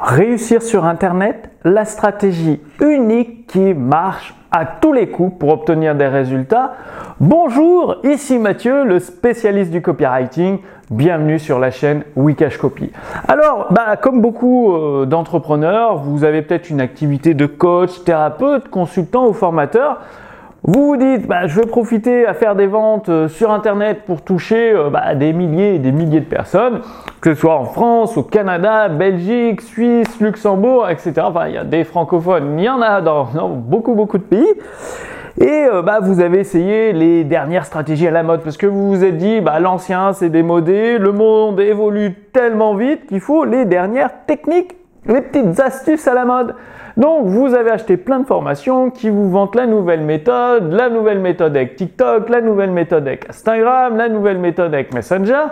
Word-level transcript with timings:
Réussir 0.00 0.60
sur 0.60 0.84
Internet, 0.84 1.48
la 1.64 1.86
stratégie 1.86 2.60
unique 2.82 3.46
qui 3.46 3.72
marche 3.72 4.34
à 4.50 4.66
tous 4.66 4.92
les 4.92 5.08
coups 5.08 5.38
pour 5.38 5.48
obtenir 5.48 5.94
des 5.94 6.06
résultats. 6.06 6.74
Bonjour, 7.18 7.96
ici 8.04 8.38
Mathieu, 8.38 8.84
le 8.84 8.98
spécialiste 8.98 9.70
du 9.70 9.80
copywriting. 9.80 10.58
Bienvenue 10.90 11.38
sur 11.38 11.58
la 11.58 11.70
chaîne 11.70 12.02
Wikash 12.14 12.58
Copy. 12.58 12.92
Alors, 13.26 13.68
bah, 13.70 13.96
comme 13.96 14.20
beaucoup 14.20 14.74
euh, 14.74 15.06
d'entrepreneurs, 15.06 15.96
vous 15.96 16.24
avez 16.24 16.42
peut-être 16.42 16.68
une 16.68 16.82
activité 16.82 17.32
de 17.32 17.46
coach, 17.46 18.04
thérapeute, 18.04 18.68
consultant 18.68 19.26
ou 19.26 19.32
formateur. 19.32 20.00
Vous 20.68 20.84
vous 20.84 20.96
dites, 20.96 21.28
bah, 21.28 21.46
je 21.46 21.60
vais 21.60 21.66
profiter 21.66 22.26
à 22.26 22.34
faire 22.34 22.56
des 22.56 22.66
ventes 22.66 23.08
euh, 23.08 23.28
sur 23.28 23.52
Internet 23.52 24.02
pour 24.04 24.22
toucher 24.22 24.72
euh, 24.72 24.90
bah, 24.90 25.14
des 25.14 25.32
milliers 25.32 25.76
et 25.76 25.78
des 25.78 25.92
milliers 25.92 26.18
de 26.18 26.24
personnes, 26.24 26.80
que 27.20 27.34
ce 27.34 27.40
soit 27.40 27.54
en 27.54 27.66
France, 27.66 28.16
au 28.16 28.24
Canada, 28.24 28.88
Belgique, 28.88 29.60
Suisse, 29.60 30.20
Luxembourg, 30.20 30.90
etc. 30.90 31.12
Enfin, 31.18 31.46
il 31.46 31.54
y 31.54 31.56
a 31.56 31.62
des 31.62 31.84
francophones, 31.84 32.58
il 32.58 32.64
y 32.64 32.68
en 32.68 32.82
a 32.82 33.00
dans, 33.00 33.26
beaucoup, 33.48 33.94
beaucoup 33.94 34.18
de 34.18 34.24
pays. 34.24 34.54
Et 35.40 35.68
euh, 35.72 35.82
bah, 35.82 36.00
vous 36.02 36.18
avez 36.18 36.40
essayé 36.40 36.92
les 36.92 37.22
dernières 37.22 37.64
stratégies 37.64 38.08
à 38.08 38.10
la 38.10 38.24
mode 38.24 38.42
parce 38.42 38.56
que 38.56 38.66
vous 38.66 38.88
vous 38.88 39.04
êtes 39.04 39.18
dit, 39.18 39.40
bah, 39.40 39.60
l'ancien 39.60 40.14
c'est 40.14 40.30
démodé, 40.30 40.98
le 40.98 41.12
monde 41.12 41.60
évolue 41.60 42.12
tellement 42.32 42.74
vite 42.74 43.06
qu'il 43.06 43.20
faut 43.20 43.44
les 43.44 43.66
dernières 43.66 44.10
techniques, 44.26 44.74
les 45.08 45.20
petites 45.20 45.58
astuces 45.60 46.06
à 46.08 46.14
la 46.14 46.24
mode. 46.24 46.54
Donc 46.96 47.26
vous 47.26 47.54
avez 47.54 47.70
acheté 47.70 47.96
plein 47.96 48.20
de 48.20 48.26
formations 48.26 48.90
qui 48.90 49.10
vous 49.10 49.28
vantent 49.28 49.54
la 49.54 49.66
nouvelle 49.66 50.00
méthode, 50.00 50.72
la 50.72 50.88
nouvelle 50.88 51.18
méthode 51.18 51.54
avec 51.54 51.76
TikTok, 51.76 52.28
la 52.30 52.40
nouvelle 52.40 52.70
méthode 52.70 53.06
avec 53.06 53.28
Instagram, 53.28 53.96
la 53.96 54.08
nouvelle 54.08 54.38
méthode 54.38 54.72
avec 54.72 54.94
Messenger. 54.94 55.44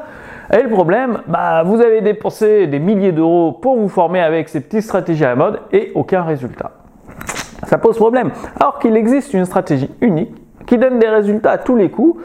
Et 0.53 0.63
le 0.63 0.71
problème, 0.71 1.19
bah, 1.27 1.63
vous 1.65 1.81
avez 1.81 2.01
dépensé 2.01 2.67
des 2.67 2.79
milliers 2.79 3.13
d'euros 3.13 3.53
pour 3.53 3.77
vous 3.77 3.89
former 3.89 4.21
avec 4.21 4.49
ces 4.49 4.61
petites 4.61 4.83
stratégies 4.83 5.25
à 5.25 5.31
la 5.31 5.37
mode 5.37 5.61
et 5.73 5.93
aucun 5.95 6.23
résultat. 6.23 6.73
Ça 7.67 7.79
pose 7.79 7.97
problème. 7.97 8.31
Alors 8.59 8.79
qu'il 8.79 8.97
existe 8.97 9.35
une 9.35 9.45
stratégie 9.45 9.91
unique 10.01 10.35
qui 10.67 10.79
donne 10.79 10.99
des 10.99 11.09
résultats 11.09 11.53
à 11.53 11.59
tous 11.59 11.77
les 11.77 11.91
coups. 11.91 12.23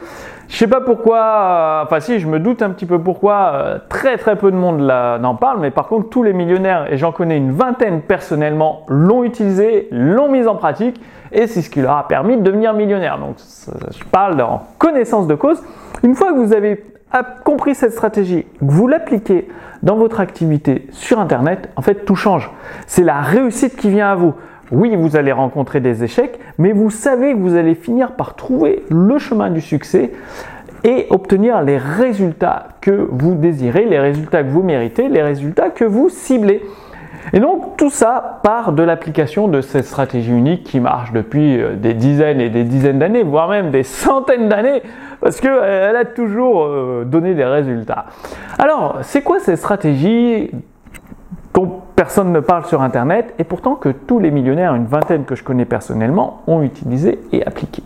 Je 0.50 0.56
sais 0.56 0.66
pas 0.66 0.80
pourquoi, 0.80 1.18
euh, 1.20 1.84
enfin 1.84 2.00
si, 2.00 2.18
je 2.18 2.26
me 2.26 2.40
doute 2.40 2.60
un 2.60 2.70
petit 2.70 2.84
peu 2.84 2.98
pourquoi 2.98 3.52
euh, 3.54 3.78
très 3.88 4.18
très 4.18 4.34
peu 4.34 4.50
de 4.50 4.56
monde 4.56 4.80
n'en 4.80 5.36
parle, 5.36 5.60
mais 5.60 5.70
par 5.70 5.86
contre 5.86 6.08
tous 6.08 6.24
les 6.24 6.32
millionnaires, 6.32 6.92
et 6.92 6.96
j'en 6.96 7.12
connais 7.12 7.36
une 7.36 7.52
vingtaine 7.52 8.02
personnellement, 8.02 8.84
l'ont 8.88 9.22
utilisé, 9.22 9.86
l'ont 9.92 10.28
mise 10.28 10.48
en 10.48 10.56
pratique, 10.56 11.00
et 11.30 11.46
c'est 11.46 11.62
ce 11.62 11.70
qui 11.70 11.80
leur 11.80 11.96
a 11.96 12.08
permis 12.08 12.36
de 12.36 12.42
devenir 12.42 12.74
millionnaire. 12.74 13.18
Donc 13.18 13.36
je 13.96 14.04
parle 14.06 14.40
en 14.42 14.64
connaissance 14.78 15.28
de 15.28 15.36
cause. 15.36 15.62
Une 16.02 16.16
fois 16.16 16.32
que 16.32 16.38
vous 16.38 16.52
avez 16.52 16.84
compris 17.44 17.76
cette 17.76 17.92
stratégie, 17.92 18.44
que 18.58 18.64
vous 18.64 18.88
l'appliquez 18.88 19.48
dans 19.84 19.94
votre 19.94 20.18
activité 20.18 20.88
sur 20.90 21.20
Internet, 21.20 21.70
en 21.76 21.82
fait 21.82 22.04
tout 22.04 22.16
change. 22.16 22.50
C'est 22.88 23.04
la 23.04 23.20
réussite 23.20 23.76
qui 23.76 23.88
vient 23.88 24.10
à 24.10 24.14
vous. 24.16 24.34
Oui, 24.72 24.94
vous 24.96 25.16
allez 25.16 25.32
rencontrer 25.32 25.80
des 25.80 26.04
échecs, 26.04 26.38
mais 26.58 26.72
vous 26.72 26.90
savez 26.90 27.32
que 27.32 27.38
vous 27.38 27.56
allez 27.56 27.74
finir 27.74 28.12
par 28.12 28.36
trouver 28.36 28.84
le 28.88 29.18
chemin 29.18 29.50
du 29.50 29.60
succès 29.60 30.12
et 30.84 31.06
obtenir 31.10 31.62
les 31.62 31.76
résultats 31.76 32.68
que 32.80 33.08
vous 33.10 33.34
désirez, 33.34 33.84
les 33.84 33.98
résultats 33.98 34.42
que 34.42 34.48
vous 34.48 34.62
méritez, 34.62 35.08
les 35.08 35.22
résultats 35.22 35.70
que 35.70 35.84
vous 35.84 36.08
ciblez. 36.08 36.62
Et 37.32 37.40
donc 37.40 37.76
tout 37.76 37.90
ça 37.90 38.40
part 38.42 38.72
de 38.72 38.82
l'application 38.82 39.48
de 39.48 39.60
cette 39.60 39.84
stratégie 39.84 40.32
unique 40.32 40.64
qui 40.64 40.80
marche 40.80 41.12
depuis 41.12 41.60
euh, 41.60 41.74
des 41.76 41.94
dizaines 41.94 42.40
et 42.40 42.48
des 42.48 42.64
dizaines 42.64 42.98
d'années, 42.98 43.22
voire 43.22 43.50
même 43.50 43.70
des 43.70 43.82
centaines 43.82 44.48
d'années, 44.48 44.82
parce 45.20 45.40
qu'elle 45.40 45.52
euh, 45.52 46.00
a 46.00 46.04
toujours 46.04 46.64
euh, 46.64 47.04
donné 47.04 47.34
des 47.34 47.44
résultats. 47.44 48.06
Alors, 48.58 48.98
c'est 49.02 49.22
quoi 49.22 49.38
cette 49.38 49.58
stratégie 49.58 50.50
personne 52.00 52.32
ne 52.32 52.40
parle 52.40 52.64
sur 52.64 52.80
Internet 52.80 53.34
et 53.38 53.44
pourtant 53.44 53.74
que 53.74 53.90
tous 53.90 54.20
les 54.20 54.30
millionnaires, 54.30 54.74
une 54.74 54.86
vingtaine 54.86 55.26
que 55.26 55.34
je 55.34 55.44
connais 55.44 55.66
personnellement, 55.66 56.40
ont 56.46 56.62
utilisé 56.62 57.18
et 57.30 57.44
appliqué. 57.44 57.82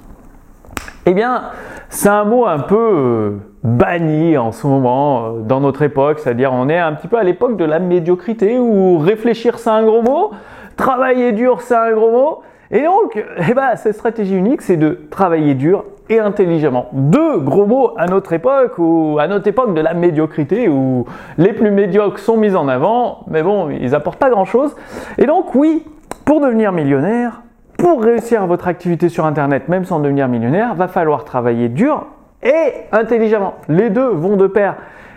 Eh 1.06 1.14
bien, 1.14 1.46
c'est 1.88 2.10
un 2.10 2.22
mot 2.22 2.46
un 2.46 2.60
peu 2.60 2.76
euh, 2.78 3.30
banni 3.64 4.38
en 4.38 4.52
ce 4.52 4.68
moment 4.68 5.24
euh, 5.24 5.40
dans 5.40 5.58
notre 5.58 5.82
époque, 5.82 6.20
c'est-à-dire 6.20 6.52
on 6.52 6.68
est 6.68 6.78
un 6.78 6.92
petit 6.92 7.08
peu 7.08 7.18
à 7.18 7.24
l'époque 7.24 7.56
de 7.56 7.64
la 7.64 7.80
médiocrité 7.80 8.56
où 8.56 8.98
réfléchir 8.98 9.58
c'est 9.58 9.70
un 9.70 9.82
gros 9.82 10.02
mot, 10.02 10.30
travailler 10.76 11.32
dur 11.32 11.60
c'est 11.60 11.74
un 11.74 11.90
gros 11.90 12.12
mot. 12.12 12.42
Et 12.70 12.82
donc, 12.82 13.20
eh 13.48 13.52
ben, 13.52 13.74
cette 13.74 13.96
stratégie 13.96 14.36
unique, 14.36 14.62
c'est 14.62 14.76
de 14.76 14.96
travailler 15.10 15.54
dur 15.54 15.86
et 16.08 16.18
intelligemment. 16.18 16.86
Deux 16.92 17.38
gros 17.38 17.66
mots 17.66 17.92
à 17.96 18.06
notre 18.06 18.32
époque, 18.32 18.74
ou 18.78 19.18
à 19.18 19.26
notre 19.26 19.48
époque 19.48 19.74
de 19.74 19.80
la 19.80 19.94
médiocrité, 19.94 20.68
où 20.68 21.06
les 21.38 21.52
plus 21.52 21.70
médiocres 21.70 22.18
sont 22.18 22.36
mis 22.36 22.54
en 22.54 22.68
avant, 22.68 23.20
mais 23.28 23.42
bon, 23.42 23.70
ils 23.70 23.94
apportent 23.94 24.18
pas 24.18 24.30
grand-chose. 24.30 24.74
Et 25.18 25.26
donc, 25.26 25.54
oui, 25.54 25.84
pour 26.24 26.40
devenir 26.40 26.72
millionnaire, 26.72 27.42
pour 27.78 28.02
réussir 28.02 28.46
votre 28.46 28.68
activité 28.68 29.08
sur 29.08 29.26
Internet, 29.26 29.68
même 29.68 29.84
sans 29.84 30.00
devenir 30.00 30.28
millionnaire, 30.28 30.74
va 30.74 30.88
falloir 30.88 31.24
travailler 31.24 31.68
dur 31.68 32.06
et 32.42 32.72
intelligemment. 32.92 33.54
Les 33.68 33.90
deux 33.90 34.08
vont 34.08 34.36
de 34.36 34.46
pair 34.46 34.76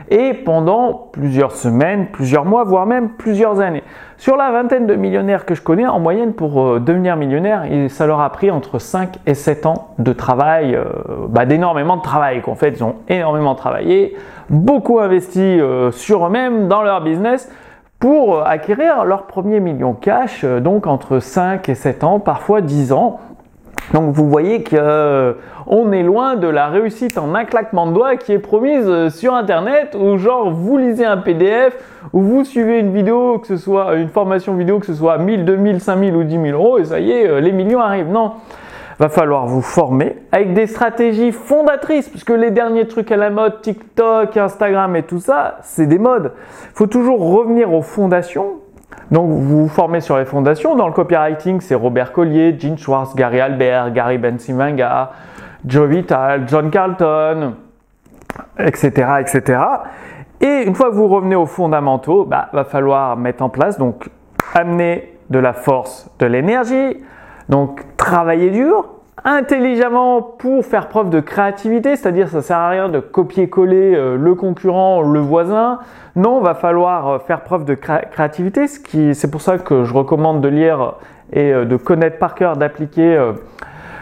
et 0.09 0.33
pendant 0.33 1.09
plusieurs 1.11 1.51
semaines, 1.51 2.07
plusieurs 2.11 2.45
mois, 2.45 2.63
voire 2.63 2.85
même 2.85 3.09
plusieurs 3.09 3.59
années. 3.59 3.83
Sur 4.17 4.35
la 4.35 4.51
vingtaine 4.51 4.87
de 4.87 4.95
millionnaires 4.95 5.45
que 5.45 5.53
je 5.53 5.61
connais, 5.61 5.85
en 5.85 5.99
moyenne 5.99 6.33
pour 6.33 6.61
euh, 6.61 6.79
devenir 6.79 7.15
millionnaire, 7.17 7.65
ça 7.89 8.07
leur 8.07 8.19
a 8.19 8.29
pris 8.31 8.49
entre 8.49 8.79
5 8.79 9.19
et 9.25 9.33
7 9.33 9.65
ans 9.65 9.89
de 9.99 10.13
travail, 10.13 10.75
euh, 10.75 10.85
bah, 11.29 11.45
d'énormément 11.45 11.97
de 11.97 12.01
travail. 12.01 12.41
En 12.47 12.55
fait, 12.55 12.69
ils 12.69 12.83
ont 12.83 12.95
énormément 13.09 13.55
travaillé, 13.55 14.15
beaucoup 14.49 14.99
investi 14.99 15.41
euh, 15.41 15.91
sur 15.91 16.25
eux-mêmes, 16.25 16.67
dans 16.67 16.81
leur 16.81 17.01
business 17.01 17.51
pour 17.99 18.45
acquérir 18.45 19.05
leur 19.05 19.23
premier 19.23 19.59
million 19.59 19.93
cash, 19.93 20.45
donc 20.45 20.85
entre 20.85 21.17
5 21.19 21.67
et 21.67 21.73
7 21.73 22.03
ans, 22.03 22.19
parfois 22.19 22.61
10 22.61 22.93
ans. 22.93 23.19
Donc 23.93 24.13
vous 24.13 24.29
voyez 24.29 24.63
qu'on 24.63 24.77
euh, 24.77 25.33
est 25.93 26.03
loin 26.03 26.35
de 26.35 26.47
la 26.47 26.67
réussite 26.67 27.17
en 27.17 27.33
un 27.35 27.45
claquement 27.45 27.87
de 27.87 27.93
doigts 27.93 28.17
qui 28.17 28.33
est 28.33 28.39
promise 28.39 28.85
euh, 28.85 29.09
sur 29.09 29.33
internet 29.33 29.95
où 29.97 30.17
genre 30.17 30.51
vous 30.51 30.77
lisez 30.77 31.05
un 31.05 31.17
PDF 31.17 31.73
ou 32.11 32.21
vous 32.21 32.43
suivez 32.43 32.79
une 32.79 32.93
vidéo, 32.93 33.39
que 33.39 33.47
ce 33.47 33.57
soit 33.57 33.95
une 33.95 34.09
formation 34.09 34.55
vidéo, 34.55 34.79
que 34.79 34.85
ce 34.85 34.93
soit 34.93 35.17
1000, 35.17 35.45
2000, 35.45 35.79
5000 35.79 36.15
ou 36.15 36.23
10 36.23 36.41
000 36.41 36.47
euros 36.47 36.77
et 36.79 36.85
ça 36.85 36.99
y 36.99 37.11
est, 37.11 37.29
euh, 37.29 37.39
les 37.39 37.53
millions 37.53 37.79
arrivent. 37.79 38.11
Non, 38.11 38.33
va 38.99 39.07
falloir 39.07 39.47
vous 39.47 39.61
former 39.61 40.17
avec 40.33 40.53
des 40.53 40.67
stratégies 40.67 41.31
fondatrices 41.31 42.09
puisque 42.09 42.31
les 42.31 42.51
derniers 42.51 42.87
trucs 42.87 43.11
à 43.11 43.17
la 43.17 43.29
mode, 43.29 43.61
TikTok, 43.61 44.35
Instagram 44.35 44.97
et 44.97 45.03
tout 45.03 45.19
ça, 45.19 45.59
c'est 45.61 45.87
des 45.87 45.99
modes. 45.99 46.33
Faut 46.73 46.87
toujours 46.87 47.21
revenir 47.21 47.73
aux 47.73 47.81
fondations 47.81 48.55
donc 49.11 49.29
vous 49.29 49.61
vous 49.61 49.67
formez 49.69 50.01
sur 50.01 50.17
les 50.17 50.25
fondations. 50.25 50.75
Dans 50.75 50.87
le 50.87 50.93
copywriting, 50.93 51.61
c'est 51.61 51.75
Robert 51.75 52.11
Collier, 52.11 52.57
Gene 52.59 52.77
Schwartz, 52.77 53.15
Gary 53.15 53.39
Albert, 53.39 53.91
Gary 53.91 54.17
Bensimanga, 54.17 55.11
Joe 55.65 55.89
Vital, 55.89 56.43
John 56.47 56.69
Carlton, 56.69 57.55
etc., 58.59 58.89
etc. 59.19 59.59
Et 60.41 60.63
une 60.65 60.75
fois 60.75 60.89
que 60.89 60.95
vous 60.95 61.07
revenez 61.07 61.35
aux 61.35 61.45
fondamentaux, 61.45 62.25
bah, 62.25 62.49
va 62.53 62.65
falloir 62.65 63.17
mettre 63.17 63.43
en 63.43 63.49
place, 63.49 63.77
donc 63.77 64.09
amener 64.53 65.17
de 65.29 65.39
la 65.39 65.53
force, 65.53 66.09
de 66.19 66.25
l'énergie, 66.25 66.97
donc 67.49 67.81
travailler 67.97 68.51
dur, 68.51 68.89
intelligemment 69.27 70.21
pour 70.21 70.65
faire 70.65 70.87
preuve 70.87 71.09
de 71.09 71.19
créativité, 71.19 71.97
c'est-à-dire 71.97 72.29
ça 72.29 72.41
sert 72.41 72.57
à 72.57 72.69
rien 72.69 72.87
de 72.87 73.01
copier-coller 73.01 73.93
euh, 73.93 74.15
le 74.17 74.35
concurrent, 74.35 75.01
le 75.01 75.19
voisin. 75.19 75.79
Non, 76.15 76.39
va 76.39 76.55
falloir 76.55 77.07
euh, 77.09 77.19
faire 77.19 77.41
preuve 77.41 77.65
de 77.65 77.75
créativité, 77.75 78.67
ce 78.67 78.79
qui 78.79 79.13
c'est 79.13 79.29
pour 79.29 79.41
ça 79.41 79.57
que 79.57 79.83
je 79.83 79.93
recommande 79.93 80.39
de 80.39 80.47
lire 80.47 80.93
et 81.33 81.51
euh, 81.51 81.65
de 81.65 81.75
connaître 81.75 82.19
par 82.19 82.35
cœur, 82.35 82.55
d'appliquer 82.55 83.33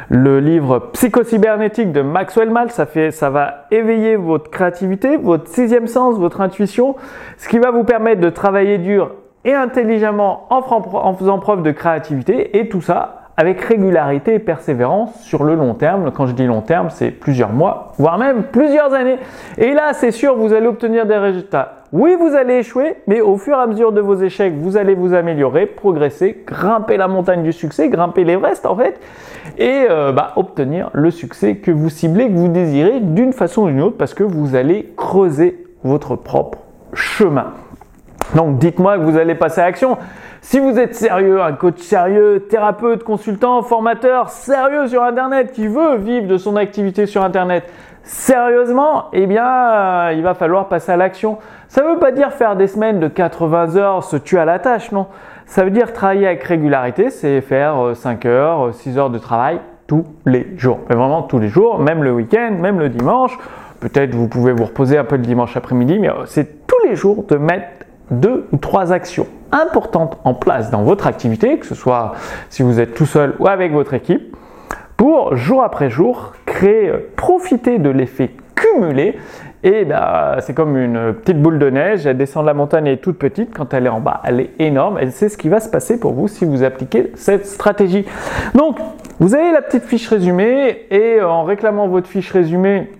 le 0.09 0.40
livre 0.40 0.91
Psychocybernétique 0.94 1.92
de 1.92 2.03
Maxwell 2.03 2.52
Maltz. 2.52 2.75
Ça 2.75 2.86
fait, 2.86 3.09
ça 3.09 3.31
va 3.31 3.66
éveiller 3.72 4.18
votre 4.18 4.52
créativité, 4.52 5.18
votre 5.18 5.47
sixième 5.47 5.88
sens, 5.88 6.19
votre 6.19 6.42
intuition, 6.42 6.96
ce 7.38 7.50
qui 7.50 7.57
va 7.57 7.72
vous 7.72 7.84
permettre 7.84 8.22
de 8.22 8.30
travailler 8.30 8.78
dur 8.78 9.16
et 9.44 9.56
intelligemment 9.56 10.46
en 10.52 11.13
faisant 11.16 11.39
preuve 11.39 11.63
de 11.63 11.72
créativité 11.72 12.60
et 12.60 12.69
tout 12.69 12.81
ça 12.81 13.25
avec 13.38 13.60
régularité 13.62 14.36
et 14.36 14.40
persévérance 14.40 15.14
sur 15.22 15.44
le 15.44 15.56
long 15.56 15.74
terme. 15.74 16.12
Quand 16.12 16.26
je 16.26 16.34
dis 16.34 16.46
long 16.46 16.62
terme, 16.62 16.90
c'est 16.90 17.12
plusieurs 17.12 17.52
mois, 17.52 17.94
voire 17.98 18.18
même 18.18 18.44
plusieurs 18.44 18.94
années. 18.94 19.18
Et 19.58 19.74
là, 19.74 19.94
c'est 19.94 20.12
sûr, 20.12 20.36
vous 20.36 20.54
allez 20.54 20.68
obtenir 20.68 21.06
des 21.06 21.18
résultats. 21.18 21.84
Oui, 21.92 22.16
vous 22.20 22.36
allez 22.36 22.56
échouer, 22.56 22.96
mais 23.08 23.22
au 23.22 23.38
fur 23.38 23.58
et 23.58 23.62
à 23.62 23.68
mesure 23.68 23.92
de 23.92 24.02
vos 24.02 24.16
échecs, 24.16 24.54
vous 24.58 24.76
allez 24.78 24.96
vous 24.96 25.14
améliorer, 25.14 25.66
progresser, 25.66 26.44
grimper 26.46 26.98
la 26.98 27.08
montagne 27.08 27.44
du 27.44 27.54
succès, 27.54 27.90
grimper 27.90 28.24
l'Everest 28.24 28.66
en 28.66 28.76
fait, 28.76 29.00
et 29.58 29.86
euh, 29.90 30.12
bah, 30.12 30.34
obtenir 30.36 30.90
le 30.94 31.12
succès 31.12 31.58
que 31.58 31.72
vous 31.72 31.90
ciblez, 31.90 32.28
que 32.28 32.34
vous 32.34 32.48
désirez 32.48 33.00
d'une 33.00 33.34
façon 33.34 33.64
ou 33.64 33.68
d'une 33.68 33.82
autre, 33.82 33.98
parce 33.98 34.14
que 34.14 34.24
vous 34.24 34.56
allez 34.56 34.94
creuser 34.98 35.64
votre 35.84 36.16
propre 36.16 36.60
chemin. 36.94 37.54
Donc 38.36 38.58
dites-moi 38.58 38.98
que 38.98 39.04
vous 39.04 39.18
allez 39.18 39.34
passer 39.34 39.62
à 39.62 39.66
l'action. 39.66 39.98
Si 40.42 40.60
vous 40.60 40.78
êtes 40.78 40.94
sérieux, 40.94 41.42
un 41.42 41.54
coach 41.54 41.80
sérieux, 41.80 42.46
thérapeute, 42.50 43.04
consultant, 43.04 43.62
formateur 43.64 44.30
sérieux 44.30 44.88
sur 44.88 45.04
Internet 45.04 45.54
qui 45.54 45.68
veut 45.68 45.96
vivre 45.96 46.28
de 46.28 46.38
son 46.38 46.58
activité 46.58 47.06
sur 47.06 47.24
Internet, 47.24 47.64
sérieusement, 48.04 49.06
eh 49.14 49.26
bien, 49.26 49.48
euh, 49.48 50.14
il 50.14 50.22
va 50.22 50.34
falloir 50.34 50.68
passer 50.68 50.92
à 50.92 50.98
l'action. 50.98 51.38
Ça 51.70 51.82
ne 51.82 51.94
veut 51.94 51.98
pas 51.98 52.12
dire 52.12 52.34
faire 52.34 52.58
des 52.58 52.68
semaines 52.68 53.00
de 53.00 53.08
80 53.08 53.78
heures, 53.78 54.04
se 54.04 54.18
tuer 54.18 54.40
à 54.40 54.46
la 54.46 54.60
tâche, 54.60 54.92
non. 54.92 55.08
Ça 55.46 55.64
veut 55.64 55.72
dire 55.72 55.94
travailler 55.94 56.28
avec 56.28 56.44
régularité, 56.44 57.10
c'est 57.10 57.40
faire 57.40 57.96
5 57.96 58.26
heures, 58.26 58.74
6 58.74 58.98
heures 58.98 59.10
de 59.10 59.18
travail 59.18 59.62
tous 59.88 60.04
les 60.26 60.58
jours. 60.58 60.80
Mais 60.90 60.96
vraiment 60.96 61.24
tous 61.24 61.40
les 61.40 61.48
jours, 61.48 61.80
même 61.80 62.04
le 62.04 62.12
week-end, 62.12 62.52
même 62.60 62.80
le 62.80 62.90
dimanche. 62.90 63.38
Peut-être 63.80 64.14
vous 64.14 64.28
pouvez 64.28 64.52
vous 64.52 64.66
reposer 64.66 64.98
un 64.98 65.04
peu 65.04 65.16
le 65.16 65.22
dimanche 65.22 65.56
après-midi, 65.56 66.00
mais 66.00 66.10
c'est 66.26 66.68
tous 66.68 66.88
les 66.88 66.96
jours 66.96 67.24
de 67.28 67.38
mettre 67.38 67.85
deux 68.12 68.48
ou 68.52 68.57
trois 68.57 68.92
actions 68.92 69.28
importantes 69.52 70.19
en 70.24 70.34
place 70.34 70.69
dans 70.69 70.84
votre 70.84 71.07
activité, 71.07 71.57
que 71.57 71.66
ce 71.66 71.75
soit 71.75 72.13
si 72.50 72.63
vous 72.63 72.80
êtes 72.80 72.94
tout 72.94 73.06
seul 73.06 73.36
ou 73.40 73.48
avec 73.48 73.72
votre 73.72 73.94
équipe, 73.94 74.36
pour 74.98 75.36
jour 75.36 75.63
après 75.63 75.90
jour 75.90 76.34
créer, 76.46 76.92
profiter 77.16 77.80
de 77.80 77.90
l'effet 77.90 78.31
cumulé. 78.56 79.18
Et 79.63 79.84
bah, 79.84 80.38
c'est 80.42 80.54
comme 80.54 80.78
une 80.78 81.13
petite 81.13 81.42
boule 81.42 81.57
de 81.57 81.69
neige, 81.72 82.06
elle 82.06 82.18
descend 82.18 82.44
de 82.44 82.48
la 82.48 82.54
montagne, 82.54 82.86
elle 82.86 82.94
est 82.94 82.98
toute 82.98 83.18
petite, 83.18 83.52
quand 83.56 83.74
elle 83.74 83.88
est 83.88 83.90
en 83.90 84.00
bas, 84.00 84.22
elle 84.24 84.40
est 84.40 84.51
énorme. 84.60 85.00
Et 85.00 85.10
c'est 85.10 85.28
ce 85.28 85.38
qui 85.38 85.50
va 85.50 85.60
se 85.60 85.69
passer 85.69 86.00
pour 86.00 86.13
vous 86.13 86.28
si 86.28 86.46
vous 86.46 86.63
appliquez 86.63 87.12
cette 87.16 87.48
stratégie. 87.48 88.06
Donc, 88.54 88.78
vous 89.19 89.34
avez 89.34 89.51
la 89.51 89.63
petite 89.63 89.86
fiche 89.86 90.08
résumée 90.08 90.86
et 90.92 91.19
en 91.22 91.44
réclamant 91.44 91.88
votre 91.88 92.08
fiche 92.08 92.31
résumée, 92.31 92.92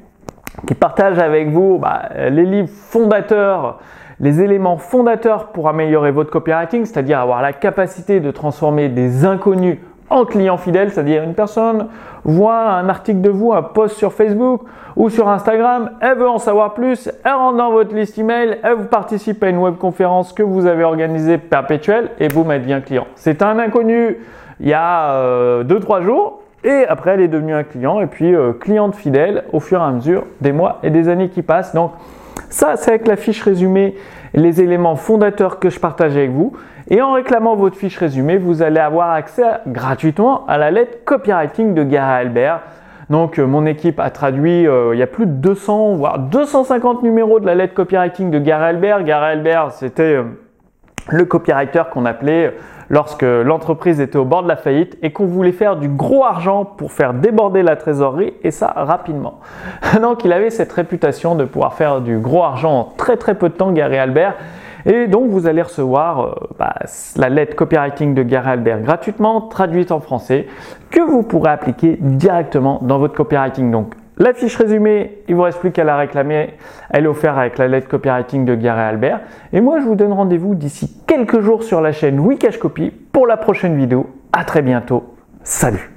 qui 0.66 0.74
partage 0.74 1.20
avec 1.20 1.50
vous 1.50 1.78
bah, 1.78 2.10
les 2.30 2.46
livres 2.46 2.70
fondateurs 2.70 3.80
les 4.20 4.42
éléments 4.42 4.78
fondateurs 4.78 5.48
pour 5.48 5.68
améliorer 5.68 6.12
votre 6.12 6.32
copywriting, 6.32 6.86
c'est-à-dire 6.86 7.20
avoir 7.20 7.42
la 7.42 7.54
capacité 7.54 8.20
de 8.20 8.32
transformer 8.32 8.90
des 8.90 9.26
inconnus 9.26 9.78
en 10.10 10.26
clients 10.26 10.58
fidèles, 10.58 10.92
c'est-à-dire 10.92 11.24
une 11.24 11.34
personne 11.34 11.88
voit 12.24 12.62
un 12.62 12.90
article 12.90 13.22
de 13.22 13.30
vous, 13.30 13.54
un 13.54 13.64
post 13.64 13.98
sur 13.98 14.14
Facebook 14.14 14.62
ou 14.96 15.10
sur 15.10 15.28
Instagram, 15.28 15.92
elle 16.00 16.18
veut 16.18 16.30
en 16.30 16.38
savoir 16.38 16.74
plus, 16.74 17.10
elle 17.24 17.34
rentre 17.34 17.58
dans 17.58 17.72
votre 17.72 17.94
liste 17.96 18.18
email, 18.18 18.60
elle 18.64 18.76
vous 18.76 18.86
participe 18.86 19.44
à 19.44 19.50
une 19.50 19.58
webconférence 19.58 20.32
que 20.32 20.44
vous 20.44 20.68
avez 20.68 20.84
organisée 20.84 21.38
perpétuelle 21.38 22.12
et 22.20 22.28
vous 22.28 22.46
elle 22.50 22.62
devient 22.62 22.82
client. 22.86 23.08
C'est 23.16 23.42
un 23.42 23.58
inconnu 23.60 24.18
il 24.60 24.70
y 24.70 24.74
a 24.74 25.64
2-3 25.64 25.98
euh, 25.98 26.02
jours 26.02 26.42
et 26.64 26.86
après 26.88 27.12
elle 27.12 27.22
est 27.22 27.28
devenue 27.28 27.54
un 27.54 27.64
client 27.64 28.00
et 28.00 28.08
puis 28.08 28.34
euh, 28.34 28.54
cliente 28.54 28.96
fidèle 28.96 29.44
au 29.52 29.60
fur 29.60 29.82
et 29.82 29.84
à 29.84 29.92
mesure 29.92 30.24
des 30.40 30.52
mois 30.52 30.80
et 30.84 30.92
des 30.92 31.10
années 31.10 31.30
qui 31.30 31.42
passent. 31.42 31.74
Ça, 32.50 32.76
c'est 32.78 32.92
avec 32.92 33.08
la 33.08 33.16
fiche 33.16 33.42
résumée, 33.42 33.96
les 34.34 34.62
éléments 34.62 34.96
fondateurs 34.96 35.60
que 35.60 35.70
je 35.70 35.80
partage 35.80 36.16
avec 36.16 36.32
vous. 36.32 36.54
Et 36.90 37.02
en 37.02 37.14
réclamant 37.14 37.56
votre 37.56 37.76
fiche 37.76 37.98
résumée, 37.98 38.38
vous 38.38 38.62
allez 38.62 38.80
avoir 38.80 39.12
accès 39.12 39.44
gratuitement 39.68 40.46
à 40.48 40.58
la 40.58 40.70
lettre 40.70 41.04
copywriting 41.04 41.74
de 41.74 41.84
Gary 41.84 42.22
Albert. 42.22 42.62
Donc 43.10 43.40
euh, 43.40 43.46
mon 43.46 43.66
équipe 43.66 44.00
a 44.00 44.10
traduit, 44.10 44.68
euh, 44.68 44.94
il 44.94 45.00
y 45.00 45.04
a 45.04 45.08
plus 45.08 45.26
de 45.26 45.32
200, 45.32 45.96
voire 45.96 46.20
250 46.20 47.04
numéros 47.04 47.40
de 47.40 47.46
la 47.46 47.56
lettre 47.56 47.74
copywriting 47.74 48.32
de 48.32 48.40
Gary 48.40 48.66
Albert. 48.66 49.04
Gary 49.04 49.34
Albert, 49.34 49.72
c'était 49.72 50.16
euh, 50.16 50.24
le 51.10 51.26
copywriter 51.26 51.84
qu'on 51.92 52.06
appelait 52.06 52.56
lorsque 52.90 53.24
l'entreprise 53.24 54.00
était 54.00 54.18
au 54.18 54.26
bord 54.26 54.44
de 54.44 54.48
la 54.48 54.56
faillite 54.56 54.98
et 55.02 55.12
qu'on 55.12 55.26
voulait 55.26 55.52
faire 55.52 55.76
du 55.76 55.88
gros 55.88 56.24
argent 56.24 56.66
pour 56.66 56.92
faire 56.92 57.14
déborder 57.14 57.64
la 57.64 57.76
trésorerie 57.76 58.34
et 58.44 58.52
ça 58.52 58.74
rapidement. 58.76 59.40
Donc 60.02 60.24
il 60.26 60.34
avait 60.34 60.50
cette 60.50 60.72
réputation 60.72 61.36
de 61.36 61.46
pouvoir 61.46 61.74
faire 61.74 62.02
du 62.02 62.18
gros 62.18 62.44
argent 62.44 62.80
en 62.80 62.84
très 62.98 63.18
très 63.18 63.36
peu 63.36 63.50
de 63.50 63.54
temps, 63.54 63.72
Gary 63.72 63.98
Albert. 63.98 64.36
Et 64.86 65.08
donc 65.08 65.30
vous 65.30 65.48
allez 65.48 65.64
recevoir 65.64 66.20
euh, 66.22 66.34
bah, 66.60 66.76
la 67.16 67.30
lettre 67.30 67.56
copywriting 67.56 68.14
de 68.14 68.22
Gary 68.22 68.52
Albert 68.52 68.82
gratuitement, 68.82 69.42
traduite 69.42 69.92
en 69.92 70.00
français, 70.00 70.48
que 70.92 71.02
vous 71.02 71.24
pourrez 71.24 71.50
appliquer 71.50 71.98
directement 72.00 72.80
dans 72.84 73.00
votre 73.00 73.16
copywriting. 73.16 73.72
La 74.18 74.34
fiche 74.34 74.56
résumée, 74.56 75.24
il 75.28 75.36
vous 75.36 75.42
reste 75.42 75.60
plus 75.60 75.72
qu'à 75.72 75.84
la 75.84 75.98
réclamer. 75.98 76.54
Elle 76.90 77.06
est 77.06 77.08
offerte 77.08 77.38
avec 77.38 77.58
la 77.58 77.68
lettre 77.68 77.88
copywriting 77.88 78.46
de 78.46 78.56
Gary 78.56 78.82
Albert. 78.82 79.22
Et 79.52 79.62
moi, 79.62 79.80
je 79.80 79.86
vous 79.86 79.96
donne 79.96 80.14
rendez-vous 80.14 80.56
d'ici 80.56 81.02
quelques 81.06 81.42
jours 81.42 81.64
sur 81.64 81.82
la 81.82 81.92
chaîne 81.92 82.20
Wikash 82.20 82.58
Copy 82.58 82.92
pour 83.12 83.28
la 83.28 83.38
prochaine 83.38 83.76
vidéo. 83.76 84.10
À 84.32 84.46
très 84.46 84.62
bientôt. 84.62 85.16
Salut 85.44 85.95